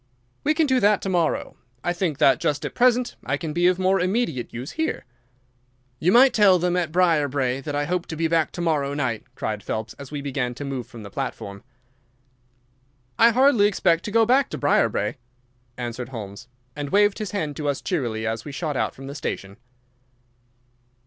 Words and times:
"We 0.43 0.55
can 0.55 0.65
do 0.65 0.79
that 0.79 0.99
to 1.03 1.09
morrow. 1.09 1.57
I 1.83 1.93
think 1.93 2.17
that 2.17 2.39
just 2.39 2.65
at 2.65 2.73
present 2.73 3.17
I 3.23 3.37
can 3.37 3.53
be 3.53 3.67
of 3.67 3.77
more 3.77 3.99
immediate 3.99 4.51
use 4.51 4.71
here." 4.71 5.05
"You 5.99 6.11
might 6.11 6.33
tell 6.33 6.57
them 6.57 6.75
at 6.75 6.91
Briarbrae 6.91 7.61
that 7.63 7.75
I 7.75 7.85
hope 7.85 8.07
to 8.07 8.15
be 8.15 8.27
back 8.27 8.51
to 8.53 8.61
morrow 8.61 8.95
night," 8.95 9.25
cried 9.35 9.61
Phelps, 9.61 9.93
as 9.99 10.09
we 10.09 10.19
began 10.19 10.55
to 10.55 10.65
move 10.65 10.87
from 10.87 11.03
the 11.03 11.11
platform. 11.11 11.61
"I 13.19 13.29
hardly 13.29 13.67
expect 13.67 14.03
to 14.05 14.11
go 14.11 14.25
back 14.25 14.49
to 14.49 14.57
Briarbrae," 14.57 15.17
answered 15.77 16.09
Holmes, 16.09 16.47
and 16.75 16.89
waved 16.89 17.19
his 17.19 17.29
hand 17.29 17.55
to 17.57 17.67
us 17.69 17.79
cheerily 17.79 18.25
as 18.25 18.43
we 18.43 18.51
shot 18.51 18.75
out 18.75 18.95
from 18.95 19.05
the 19.05 19.13
station. 19.13 19.57